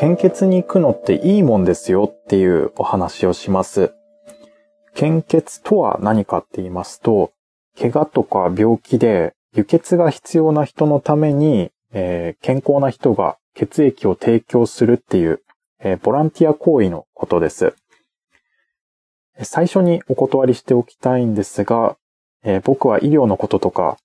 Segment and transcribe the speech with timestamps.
[0.00, 3.92] 献血に行くのっていいもんですよっていうお話をします。
[4.94, 7.32] 献血とは何かって言いますと、
[7.78, 15.42] 怪我とか病気で輸血が必要な人のために、えー、健康な人が血液を提供するっていう、
[15.80, 17.74] えー、ボランティア行為のことです。
[19.42, 21.98] 最初にお断りしておきたいんですが、
[22.42, 23.98] えー、僕は医療のこととか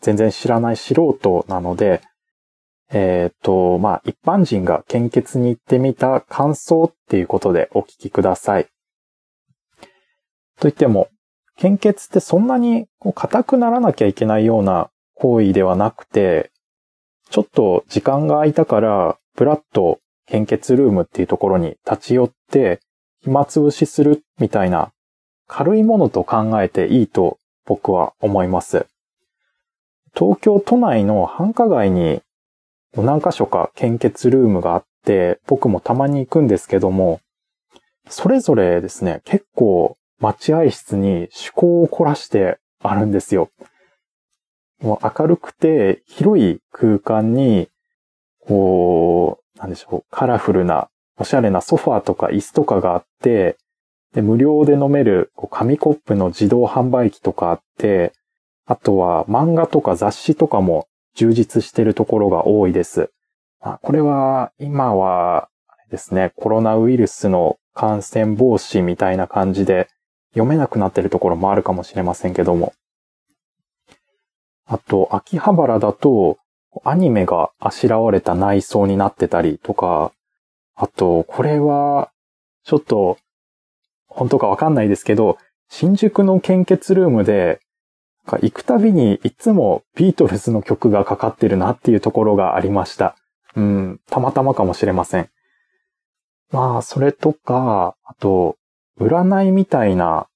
[0.00, 2.00] 全然知らない素人なので、
[2.92, 8.68] えっ、ー、と、まあ、一般人が献血に行ってみた感想っていうことでお聞きください。
[10.60, 11.08] といっても、
[11.56, 16.50] 献血ってそんなに硬くならなきゃいけないような行為ではなくて、
[17.30, 22.80] ちょっと時間が空いたから、ブラッと献血ルームっていうところに立ち寄って、
[23.22, 24.92] 暇つぶしするみたいな
[25.46, 28.86] 軽いものと考えていいと僕は思います。
[30.14, 32.20] 東京都内の繁華街に
[33.02, 37.20] 何箇所か献血ルームがあって、僕もたまに行くんですけども、
[38.08, 43.50] それぞれですね、結構待合室に趣向を凝らしてあるんですよ。
[44.80, 47.68] もう明るくて広い空間に、
[48.40, 53.56] こう、なんでしょう、カラフルな、おしゃれなソファーとか椅子とかがあって、
[54.14, 58.12] で、無料で飲める紙コップの自動販売機とかあって、
[58.66, 63.10] あとは漫画とか雑誌とかも充実しているところが多いです。
[63.60, 65.48] あ、これは今は
[65.90, 69.88] ですね、コロナウイルスの感染防止みたいな感じで
[70.32, 72.74] 読めなくなっているところもあるかもしれませんけども。
[74.66, 76.38] あと、秋葉原だと
[76.84, 80.12] アニメがあしらわれた内装になってたりとか、
[80.74, 82.10] あと、これは、
[82.64, 83.18] ちょっと、
[84.08, 87.60] 本当かわかんないですけど、新宿の献血ルームで、
[88.26, 93.16] 行くたびにいつもビートルズの曲がかかってるなっていうところがありました。
[93.56, 95.28] うん、たまたまかもしれません。
[96.50, 98.56] まあ、それとか、あと、
[99.00, 100.28] 占いみたいな、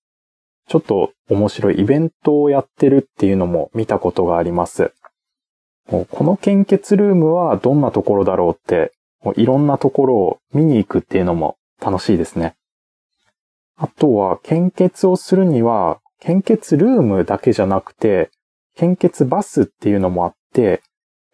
[0.67, 4.93] ちょっと面白いイベントをやってるっていうのも見たことがあります。
[5.87, 8.93] この献血ルームはどんなところだろうって、
[9.37, 12.57] いろんなところを見に行くっていうのも楽しいですね。
[13.77, 18.31] あとは、献血をするには、献血ルームだけじゃなくて、
[18.75, 20.83] 献血バスっていうのもあって、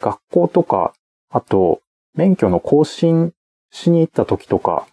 [0.00, 0.92] 学校とか、
[1.30, 1.80] あと、
[2.14, 3.32] 免許の更新
[3.70, 4.86] しに行った時とか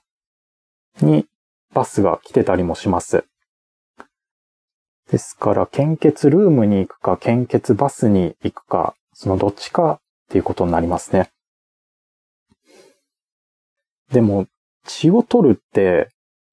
[1.01, 1.27] に
[1.73, 3.25] バスが来てたりもします。
[5.11, 11.29] ですから、献血ルームに行くか、献血バスに行くか、そのどっちかっていうことになりますね。
[14.11, 14.47] でも、
[14.85, 16.09] 血を取るって、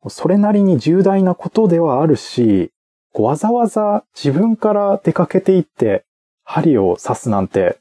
[0.09, 2.73] それなりに重大なことではあるし、
[3.15, 6.05] わざわざ自分から出かけていって
[6.45, 7.79] 針を刺すなんて、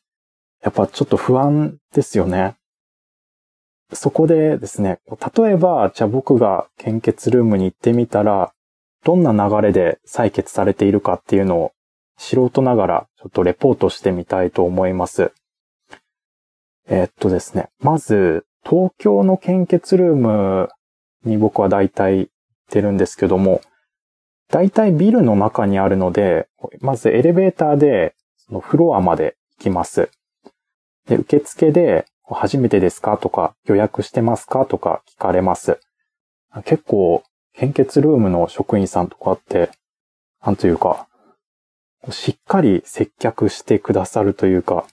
[0.63, 2.55] やっぱちょっと不安ですよね。
[3.93, 4.99] そこでですね、
[5.35, 8.51] 例えば、じゃあ僕が献血ルームに行ってみたら、
[9.05, 11.71] どんな流れで採血されているかっていうのを
[12.17, 15.31] 素人ながらちょっとレポートしてみたいと思います。
[16.89, 20.69] えー、っとですね、まず、東京の献血ルーム
[21.23, 22.31] に僕は大体行っ
[22.69, 23.61] てるんですけども、
[24.49, 26.47] 大体ビルの中にあるので、
[26.79, 30.09] まずエレベーターでそのフロアまで行きます。
[31.07, 33.17] で、受付で、初めてですか？
[33.17, 34.65] とか、予約してますか？
[34.65, 35.79] とか聞かれます。
[36.65, 39.69] 結構、献血ルームの職員さんとかって、
[40.45, 41.07] なんというか、
[42.09, 44.85] しっかり接客してくださるというか、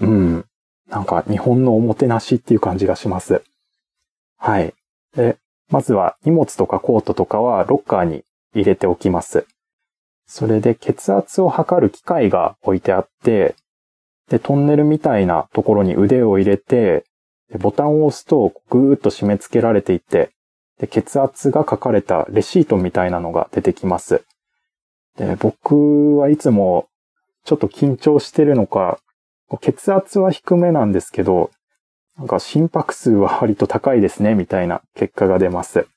[0.00, 0.44] うん、
[0.88, 3.42] なんか日本のおもてなしっていう感じがします。
[4.38, 4.74] はい。
[5.16, 5.38] で、
[5.70, 8.24] まずは荷物とかコートとかはロッカーに
[8.54, 9.46] 入れておきます。
[10.26, 13.56] それで血圧を測る機械が置いてあって、
[14.28, 17.04] で、トンネルみたいなところに腕を入れて、
[17.58, 20.30] ボタンを押すとぐーっと締め付けられていって、
[20.78, 24.22] で、血圧が書かれたレシートみたいなのが出てきます。
[25.16, 26.86] で、僕はいつも
[27.44, 28.98] ちょっと緊張してるのか、
[29.60, 31.50] 血圧は低めなんですけど、
[32.16, 35.88] なんか心拍数は割と高いですね、みたいな結果が出ます。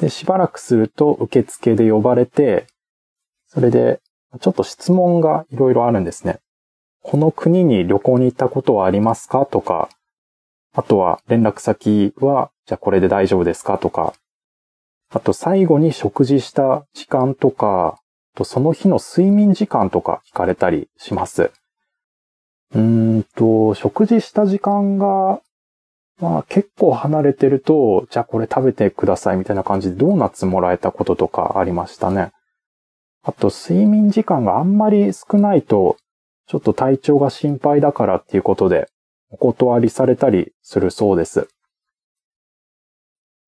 [0.00, 2.66] で、しばらくすると受付で呼ばれて、
[3.48, 4.00] それで、
[4.40, 6.38] ちょっと質問がいろいろあるんですね。
[7.02, 9.46] この国に旅行に行ったことはありますか？
[9.46, 9.88] とか、
[10.74, 13.78] あとは連絡先は、じゃあこれで大丈夫ですか？
[13.78, 14.12] とか、
[15.10, 17.98] あと最後に食事した時間とか、
[18.34, 21.50] とその日の睡眠時間とか聞かれたりします。
[22.74, 25.40] うーんと、食事した時間が
[26.20, 32.32] まあ結構離れてると、じゃあこれ食べてくださいみたいな感じでドーナツもらえたこととかありましたね。
[33.22, 35.96] あと睡眠時間があんまり少ないと、
[36.46, 38.88] ちょっと体調が心配だからっていうことで、
[39.30, 41.48] お断りされたりするそうです。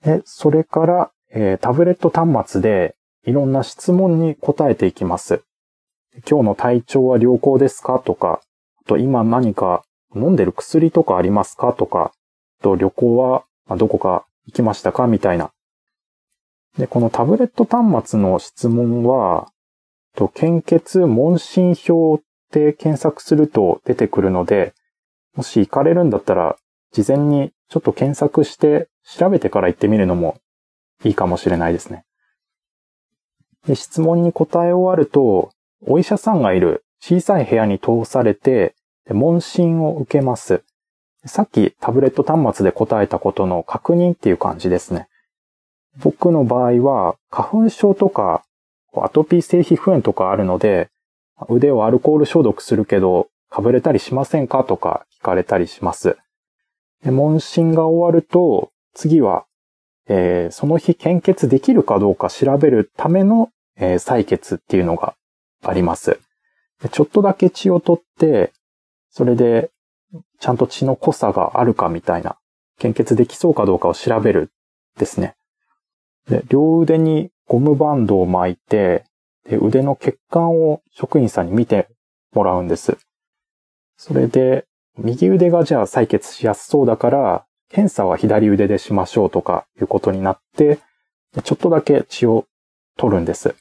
[0.04, 2.94] で、それから、えー、タブレット端末で
[3.24, 5.42] いろんな質問に答えていきます。
[6.28, 7.98] 今日の体調は良好ですか？
[7.98, 8.40] とか、
[8.84, 9.82] あと今何か
[10.14, 11.72] 飲んでる薬とかありますか？
[11.72, 12.12] とか、
[12.62, 13.44] と旅行は
[13.76, 15.06] どこか行きましたか？
[15.06, 15.52] みたいな。
[16.78, 19.50] で、このタブレット端末の質問は、
[20.16, 22.20] と献血問診票っ
[22.50, 24.74] て検索すると出てくるので、
[25.34, 26.56] もし行かれるんだったら、
[26.92, 30.38] 事前にちょっと検索して調べてから行ってみるのも
[31.04, 32.04] いいかもしれないですね。
[33.66, 35.52] で質問に答え終わると、
[35.86, 38.74] お医者さんがいる小さい部屋に通されて、
[39.08, 40.62] 問診を受けます。
[41.26, 45.08] さっきタブレット端末で答えたことの確認っていう感じですね。
[46.02, 48.42] 僕の場合は花粉症とか
[48.96, 50.88] アトピー性皮膚炎とかあるので、
[51.48, 56.16] 腕をアルコール消毒するけど、かぶれたりしませんかとか聞かれたりします。
[57.02, 59.44] で問診が終わると、次は、
[60.08, 65.14] えー、その日献血できるかどうか調べるための、えー、採血っていうのが
[65.64, 66.18] あります。
[66.90, 68.52] ちょっとだけ血を取って、
[69.10, 69.70] それで、
[70.38, 72.36] ちゃんと血の濃さがあるかみたいな、
[72.78, 74.50] 献血できそうかどうかを調べる
[74.98, 75.36] ですね。
[76.28, 79.04] で、両腕にゴムバンドを巻いて、
[79.48, 81.88] で腕の血管を職員さんに見て
[82.32, 82.98] もらうんです。
[83.96, 84.66] それで、
[84.98, 90.78] 右腕がじゃあ採血しやすそうだから、検査は左腕でしましょうとかいうことになって、
[91.44, 92.46] ちょっとだけ血を
[92.96, 93.54] 取るんです。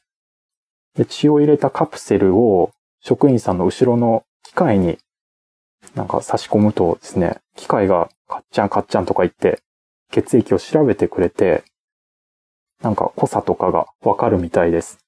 [0.96, 4.98] で血を入れたカプセルを職員さんの後ろの機械に
[5.96, 9.62] なんか差し込むとですね、機械がカッチャンカッチャンとか言って
[10.12, 11.64] 血液を調べてくれて、
[12.82, 15.00] なんか濃さとかがわかるみたいです。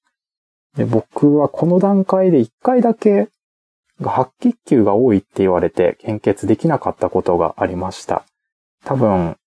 [0.76, 3.30] で僕はこの段階で一回だけ
[4.04, 8.26] 白血球が多いって言われて献血できなかったことがありました。
[8.84, 9.38] 多分、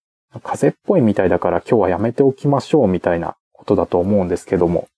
[0.43, 4.89] 風邪っぽいみたいだから今日はやめておきましょうみたいなことだと思うんですけども。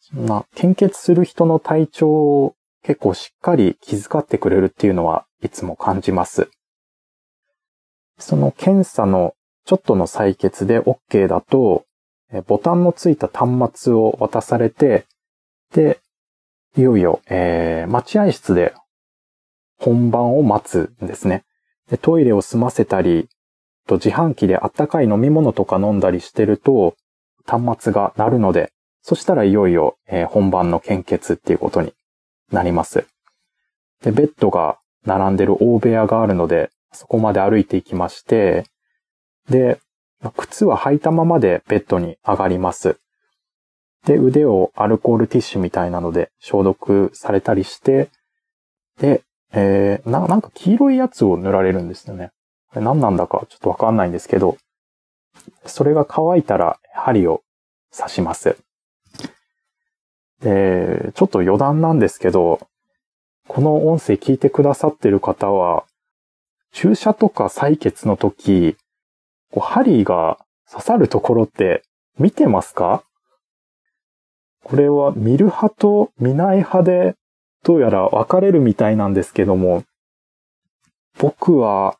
[0.00, 6.50] そんな献血する人の体調を結構しっかり気遣ってくれるっていうのはいつも感じます。
[8.18, 9.34] その検査の
[9.64, 11.84] ちょっとの採血で OK だと、
[12.46, 15.06] ボタンのついた端末を渡されて、
[15.72, 16.00] で、
[16.76, 18.74] いよいよ、えー、待合室で
[19.78, 21.44] 本番を待つんですね。
[21.90, 23.28] でトイレを済ませたり、
[23.86, 26.94] と自販機であったかい飲み物とか飲んだりしてると、
[27.46, 28.72] 端末が鳴るので、
[29.02, 31.94] そしたらいよいよ、えー、本番の献血っていうことに
[32.50, 33.06] なります。
[34.02, 38.64] で、ベッドが並んでる大部屋があるので、そこまで歩いていきまして、
[39.48, 39.80] で、
[40.36, 42.98] 靴は履いたままでベッドに上がります。
[44.04, 48.08] で、腕をアルコールティッシュみたいなので消毒されたりして、
[49.00, 49.22] で、
[49.52, 52.30] えー、な、なんか黄色いやつを塗られるんですよね。
[52.70, 54.56] これ何なんだかちょっとわかんないんですけど、
[55.64, 57.42] それが乾いたら針を
[57.96, 58.56] 刺します。
[60.40, 62.60] で、ちょっと余談なんですけど、
[63.46, 65.84] この音声聞いてくださってる方は、
[66.72, 68.76] 注射とか採血の時、
[69.50, 70.38] こう針が
[70.70, 71.82] 刺さるところって
[72.18, 73.02] 見てますか？
[74.62, 77.14] これは見る派と見ない派で
[77.64, 79.84] どうやら分かれるみたいなんですけども、
[81.18, 81.96] 僕は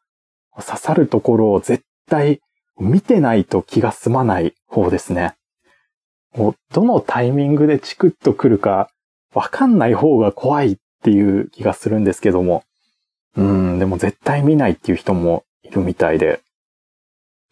[0.54, 2.40] 刺さるところを絶対
[2.78, 5.34] 見てないと気が済まない方ですね。
[6.36, 8.90] もうどのタイミングでチクッと来るか
[9.32, 12.64] 分かんない方が怖いっていう気がするんですけども。
[13.36, 16.40] うん、でも絶対見ないっていう人もいるみたいで。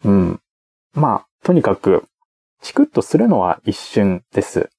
[0.03, 0.39] うん。
[0.93, 2.05] まあ、とにかく、
[2.61, 4.69] チクッとするのは一瞬です。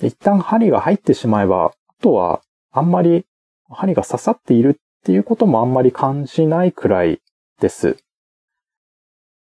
[0.00, 2.40] 一旦針が入ってしまえば、あとは
[2.72, 3.24] あんまり
[3.70, 7.20] 針が刺さっているっていうこともあんまり感じないくらい
[7.60, 7.96] です。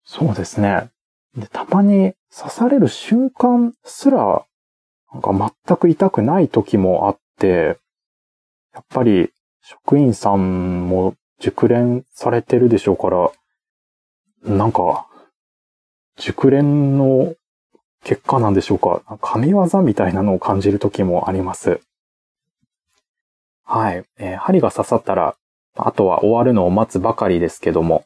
[0.04, 0.90] そうですね。
[1.40, 4.44] でたまに刺される瞬間すら、
[5.12, 7.78] なんか全く痛くない時もあって、
[8.74, 9.30] やっぱり
[9.62, 13.30] 職員さんも熟練されてるでしょうから、
[14.42, 15.06] なんか、
[16.16, 17.34] 熟練の
[18.04, 19.02] 結果なんでしょうか。
[19.20, 21.80] 神業みたいなのを感じる時もあります。
[23.64, 24.04] はい。
[24.18, 25.36] えー、針が刺さったら、
[25.76, 28.04] あとは終わるのを待つばかりですけども。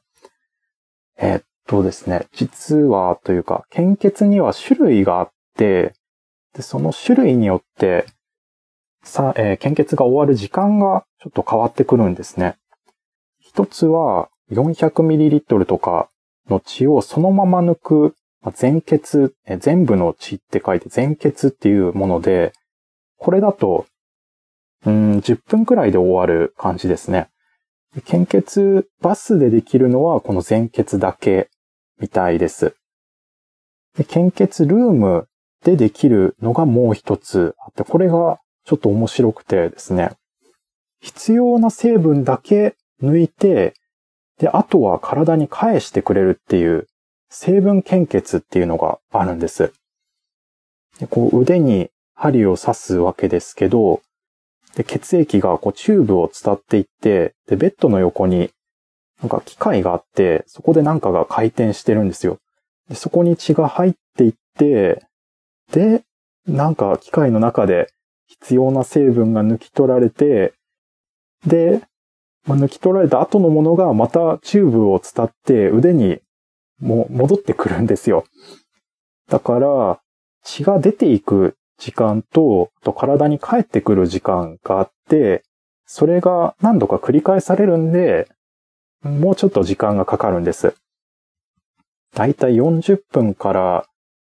[1.17, 5.95] えー、っとですね、実はというか、献血には種類があって、
[6.55, 8.05] でその種類によって、
[9.02, 12.57] さ、えー、献血が終わる時間がちょっと変わってくるんですね。
[13.41, 16.11] 一つは 400ml とか
[16.50, 18.14] の血をそのまま抜く
[18.55, 22.52] 全血え、全部の血って書いて全血っていうもので、
[23.17, 23.87] これだと
[24.85, 27.29] うん、10分くらいで終わる感じですね。
[28.05, 31.49] 献血バスでできるのはこの全血だけ
[32.02, 32.75] みたいです。
[33.97, 35.28] で献血ルーム
[35.64, 40.11] でできるのがもう一つあって、これがちょっと面白くてですね、
[41.00, 43.75] 必要な成分だけ抜いて、
[44.38, 46.88] で、あとは体に返してくれるっていう
[47.30, 49.73] 成分献血っていうのがあるんです。
[50.99, 54.02] でこう腕に針を刺すわけですけど、
[54.75, 58.50] で血液がこうチューブを伝っていって、で、ベッドの横に
[59.23, 62.38] なんか機械があって、そこでなんかが回転してるんですよ。
[62.88, 65.05] でそこに血が入っていって、
[65.71, 66.02] で、
[66.47, 67.88] なんか機械の中で
[68.26, 70.55] 必要な成分が抜き取られて、
[71.47, 71.83] で、
[72.47, 76.19] まあ、抜き取られた後のものがまたチューブを伝って腕に
[76.81, 78.25] も戻ってくるんですよ。
[79.29, 80.00] だから、
[80.43, 85.45] 血が出ていく時間と、と体に帰ってくる時間があって、
[85.87, 88.29] それが何度か繰り返されるんで、
[89.02, 90.75] もうちょっと時間がかかるんです。
[92.14, 93.87] だいたい40分から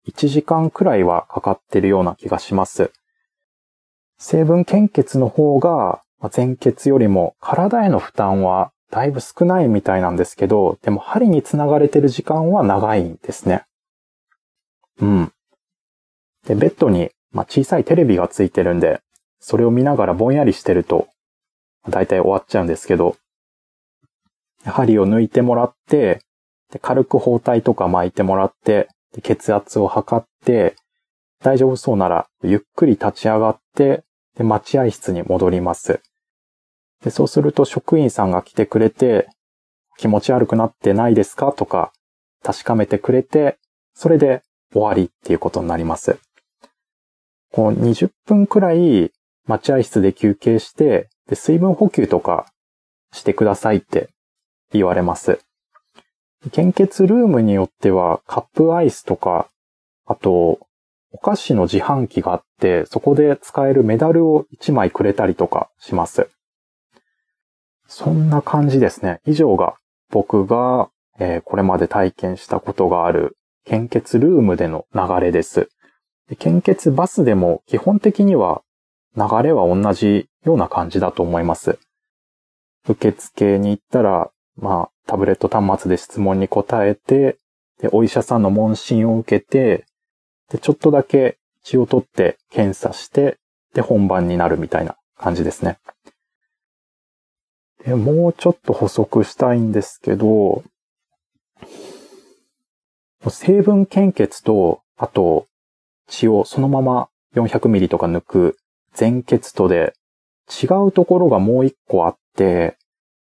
[0.08, 2.92] 1時間くらいはかかってるような気がします。
[4.18, 13.64] 成分献血の方が全血よりも体への負担はだいぶ少ないみたいなんですけど、でも針につながれてる時間は長いんですね。
[15.00, 15.32] うん。
[16.46, 19.00] で、ベッドに、まあ、小さいテレビがついてるんで、
[19.38, 21.08] それを見ながらぼんやりしてると、
[21.88, 23.16] だいたい終わっちゃうんですけど、
[24.68, 26.20] 針を抜いてもらって、
[26.70, 30.76] で軽く包帯とか巻いてもらって、で血圧を測って、
[31.40, 34.04] 大丈夫そうなら、ゆっくり立ち上がって、
[34.36, 36.00] で、待合室に戻ります。
[37.02, 39.28] で、そうすると職員さんが来てくれて、
[39.98, 41.52] 気持ち悪くなってないですか？
[41.52, 41.92] とか、
[42.42, 43.56] 確かめてくれて、
[43.94, 46.18] それで終わりっていうことになります。
[47.52, 49.10] こう20分くらい
[49.46, 52.46] 待合室で休憩して、で、水分補給とか
[53.12, 54.10] してくださいって
[54.72, 55.40] 言われます。
[56.52, 59.48] 献血ルームによってはカップアイスとか、
[60.06, 60.60] あと
[61.10, 66.28] お菓子の自販機があって、そこで使えるメダルを1枚くれたりとかします。
[67.86, 69.20] そんな感じですね。
[69.26, 69.74] 以上が
[70.10, 75.70] 僕が、えー、これまで体験したことがある献血ルームでの流れです。
[76.38, 78.62] 献血バスでも基本的には
[79.16, 81.78] 流れは同じような感じだと思います。
[82.86, 84.30] 受付に行ったら、
[84.60, 87.38] まあ、タブレット端末で質問に答えて、
[87.80, 89.86] で、お医者さんの問診を受けて、
[90.50, 93.38] で、ちょっとだけ血を取って検査して、
[93.74, 95.78] で、本番になるみたいな感じですね。
[97.84, 100.64] で、もうちょっと補足したいんですけど、
[103.28, 105.46] 成分献血と、あと、
[106.08, 108.56] 血をそのまま400ミリとか抜く
[108.94, 109.92] 全血とで
[110.48, 112.76] 違うところがもう一個あって、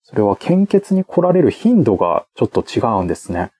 [0.02, 3.50] それは献血に来られる頻度がちょっと違うんですね。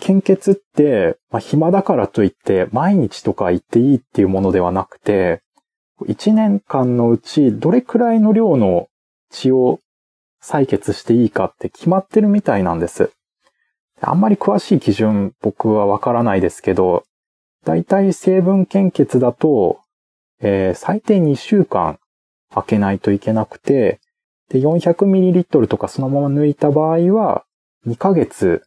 [0.00, 5.42] 献血って、まあ、暇だからといって毎日とか行っていいっていうものではなくて、
[6.06, 8.88] 1年間のうちどれくらいの量の
[9.30, 9.80] 血を
[10.42, 13.10] 採血していいかって決まってるみたいなんです。
[14.00, 17.04] あんまり詳しい基準僕はわからないですけど、
[17.64, 19.80] だいたい成分献血だと、
[20.40, 21.98] えー、最低2週間
[22.54, 23.98] 開けないといけなくて、
[24.50, 27.44] で、400ml とかそのまま抜いた場合は、
[27.86, 28.62] 2ヶ月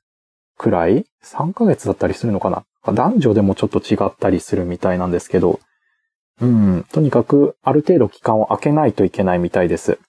[0.58, 2.66] くらい ?3 ヶ月だったりするのかな？
[2.94, 5.60] 男女でもちょっと違ったりするみたいなんですけど、
[6.40, 10.00] うん、とにかくある程度期間を空けないといけないみたいです。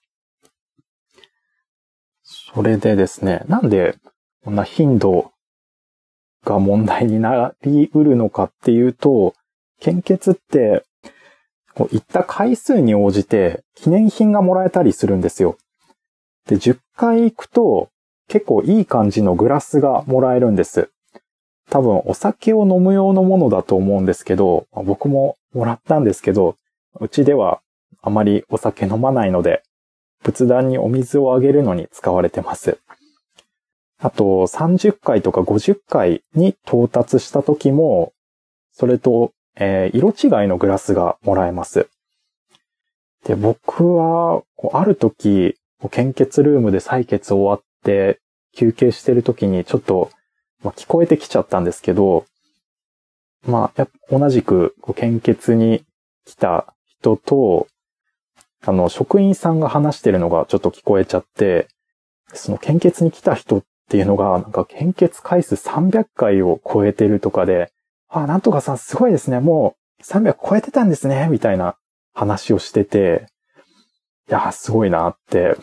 [2.23, 3.95] それでですね、なんで
[4.43, 5.31] こんな頻度
[6.43, 9.33] が問題になり得るのかっていうと、
[9.79, 10.83] 献血って、
[11.73, 15.57] こう行った回数に応じて記念品がもらえたりするんですよ。
[16.47, 17.89] で、10回行くと
[18.27, 20.89] 結構いい感じのグラスがもらえるんです。
[21.69, 26.57] 多分お酒を飲む用のものだと思うんですけど、僕ももらったんですけど、
[26.99, 27.61] うちでは
[28.01, 29.63] あまりお酒飲まないので、
[30.23, 32.79] 仏壇にお水をあげるのに使われてます。
[33.99, 38.13] あと、30回とか50回に到達した時も、
[38.73, 41.87] それと、えー、色違いのグラスがもらえます。
[43.25, 45.55] で、僕は、ある時、
[45.89, 48.19] 献血ルームで採血終わって
[48.55, 50.11] 休憩してる時にちょっと、
[50.63, 52.25] まあ、聞こえてきちゃったんですけど、
[53.45, 55.83] まあ、同じく献血に
[56.25, 57.67] 来た人と、
[58.65, 61.67] あの、職員さんが話してるのがちょっと聞こえちゃって、
[62.33, 67.71] その献血に来た人っていうのが、なんか献血回数300回を超えてるとかで、
[68.07, 69.39] あ、なんとかさんすごいですね。
[69.39, 71.27] もう300超えてたんですね。
[71.29, 71.75] みたいな
[72.13, 73.27] 話をしてて、
[74.29, 75.55] いや、すごいなって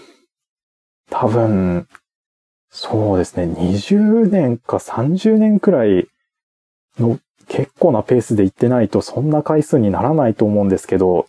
[1.10, 1.88] 多分、
[2.70, 6.08] そうですね、20年か30年くらい
[6.98, 11.26] の結構なペースで行ってないとそんな回数にならないと思うんですけど、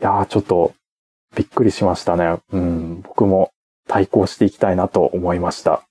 [0.00, 0.74] いやーちょっと
[1.34, 2.40] びっくりしましたね。
[2.52, 3.52] うん、僕も
[3.88, 5.82] 対抗していきたいなと思いました。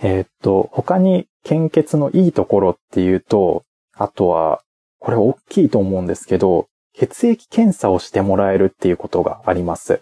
[0.00, 3.62] えー、っと、他に献血のいいところっていうと、
[3.94, 4.60] あとは、
[4.98, 10.00] これ大きいと思うんですけど、血液検査をしてもらえるっていうことがあります。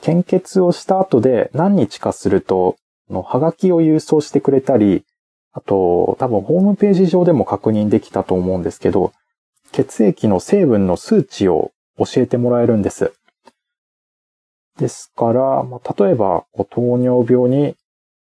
[0.00, 2.76] 献血をした後で何日かすると、
[3.10, 5.04] のハガキを郵送してくれたり、
[5.52, 9.12] あと、多分ホームページ上でも確認できたと思うんですけど、
[9.72, 13.12] 血液の成分の数値を教えてもらえるんです。
[14.78, 17.74] ですから、まあ、例えば、糖尿病に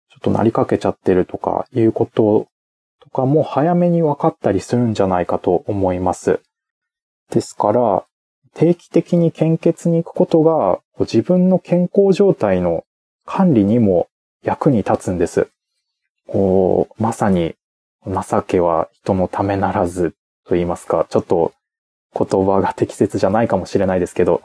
[0.10, 2.48] ちょっとなりかけちゃってるとかいうこと
[3.00, 6.42] とかも早めに分かったりするんじゃないかと思います。
[7.36, 8.06] ですから、
[8.54, 12.86] 定期的に献血に行くことが自分の健康状態の
[13.26, 14.08] 管理にも
[14.42, 15.50] 役に立つんです。
[16.28, 17.56] こう、まさに
[18.08, 20.16] 情けは人のためならず
[20.46, 21.52] と言いますか、ちょっと
[22.18, 24.42] 言葉が適切じゃないかもしれないですけど、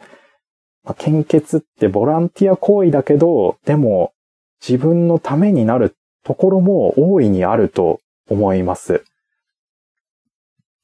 [0.83, 4.13] まあ、献血ってボランティア行為だけど、でも
[4.61, 5.95] 自分のためになる
[6.25, 9.05] ところも大いにあると思います。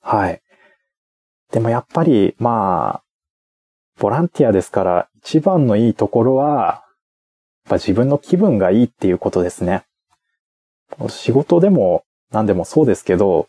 [0.01, 0.41] はい。
[1.57, 3.03] でもやっぱり、まあ、
[3.99, 6.83] ボランティアですから一番のいいところは、やっ
[7.71, 9.85] ぱ自分の気分がいいっていうことですね。
[11.09, 13.47] 仕事でも何でもそうですけど、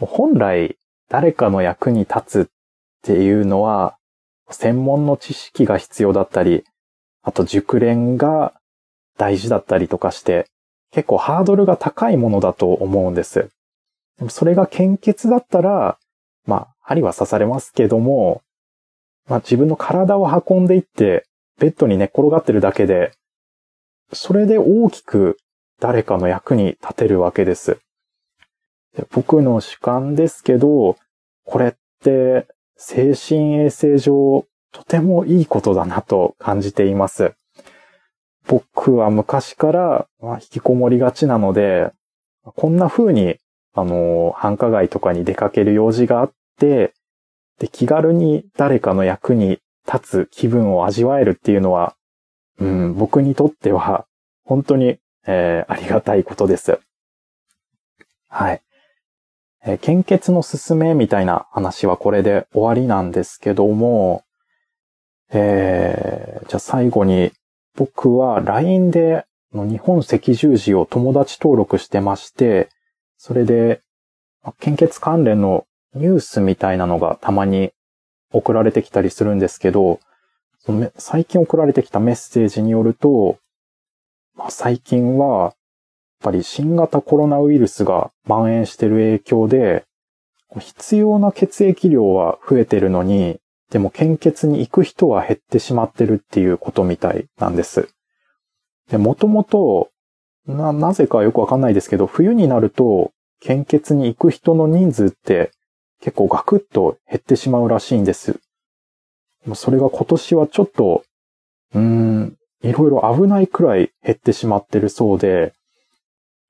[0.00, 0.78] 本来
[1.08, 2.46] 誰かの役に立つっ
[3.02, 3.96] ていうのは、
[4.50, 6.64] 専門の知識が必要だったり、
[7.22, 8.52] あと熟練が
[9.16, 10.48] 大事だったりとかして、
[10.90, 13.48] 結構ハードルが高いものだと思うんです。
[14.28, 15.98] それが献血だったら、
[16.48, 18.40] まあ、針は刺されますけども、
[19.28, 21.26] まあ自分の体を運んでいって、
[21.60, 23.12] ベッドに寝っ転がってるだけで、
[24.14, 25.36] それで大きく
[25.78, 27.78] 誰かの役に立てるわけです。
[28.96, 30.96] で僕の主観ですけど、
[31.44, 37.34] これって精神衛生上とてもいいことだなと感じています。
[38.46, 41.92] 僕は昔から、まあ、引きこもりがちなので、
[42.42, 43.36] こんな風に、
[43.74, 46.92] あの、繁華街とかに出かける用事があって、で、
[47.72, 51.96] 気軽に誰かの役に立つ気分を味わえるっていうのは、
[52.58, 54.06] うん、僕にとっては、
[54.44, 56.80] 本当に、えー、ありがたいことです。
[58.28, 58.62] はい。
[59.64, 64.24] えー、献血の勧めみたいな話はこれで終わりなんですけども、
[65.30, 67.32] えー、じゃあ最後に
[67.76, 72.68] 僕は LINE で日本赤十字を友達登録してまして、
[73.16, 73.80] それで
[74.60, 75.64] 献血関連の
[75.94, 77.72] ニュースみたいなのがたまに
[78.32, 80.00] 送られてきたりするんですけど、
[80.60, 83.38] その最近送られてきたメッセージによると、
[84.36, 85.54] まあ、最近は、やっ
[86.22, 89.84] ぱり新型コロナウイルスが蔓延してる影響で、
[90.58, 97.88] 必要な血液量は増えてるのに、でも献血に行く人は減ってしまってるっていうことみたいなんです。
[98.90, 99.90] で、もともと、
[100.46, 105.52] な、なぜかよくわかんないですけど、冬になると、献血に行く人の人数って
[106.00, 108.40] 結構ガクッと減ってしまうらしいんです。
[109.54, 111.04] それが今年はちょっと、
[111.74, 115.52] うーん、いろいろ危ないくらい減ってしまってるそうで、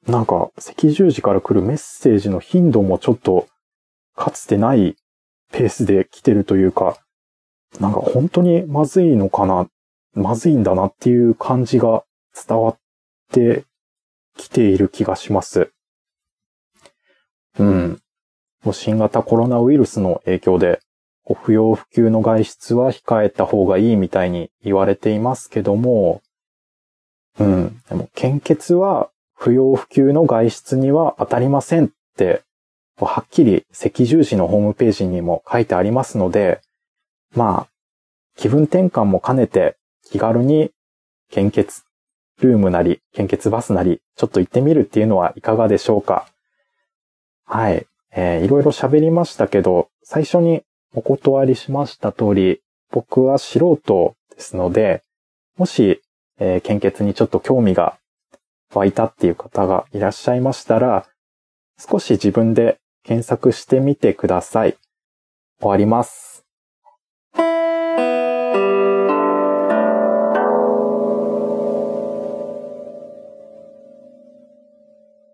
[0.06, 3.46] なんか赤十字から来るメッセージの頻度もちょっと
[4.16, 4.96] かつてない
[5.52, 6.98] ペースで来てるというか、
[7.80, 9.68] なんか本当にまずいのかな、
[10.14, 12.78] まずいんだなっていう感じが伝わっ
[13.32, 13.64] て
[14.36, 15.70] きている気がします。
[17.58, 18.00] うん。
[18.72, 20.80] 新型コロナウイルスの影響で、
[21.42, 26.22] 不要不急の外出は控えた方がいいみたいに言われていますけども、
[27.38, 27.80] うん。
[27.88, 32.42] でも、献血は不要不急の外出には当たりませんって、
[32.96, 36.60] はっきり赤十字のホームページにも書いてありますので、
[37.34, 37.68] まあ、
[38.36, 40.72] 気分転換も兼ねて気軽に
[41.30, 41.82] 献血
[42.40, 46.26] ルームなり、献血バスなり、ちょっと行ってみるっていうのはいかがでしょうか
[47.44, 47.86] はい。
[48.12, 50.62] えー、いろいろ喋りましたけど、最初に
[50.94, 55.02] お断りしました通り、僕は素人ですので、
[55.56, 56.00] もし、
[56.38, 57.98] えー、献血にちょっと興味が
[58.72, 61.06] 湧いたっていう方がいらっしゃいましたら、
[61.78, 64.76] 少し自分で検索してみてください。
[65.60, 66.37] 終わります。